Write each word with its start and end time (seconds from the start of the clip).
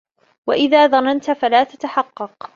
وَإِذَا 0.49 0.87
ظَنَنْتَ 0.87 1.31
فَلَا 1.31 1.63
تَتَحَقَّقْ 1.63 2.49